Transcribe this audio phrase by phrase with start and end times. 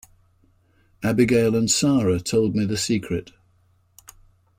[1.03, 3.33] Abigail and Sara told me the secret.